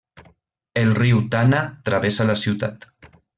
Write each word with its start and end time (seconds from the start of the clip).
El 0.83 0.89
riu 0.99 1.21
Tana 1.35 1.59
travessa 1.91 2.27
la 2.31 2.37
ciutat. 2.45 2.89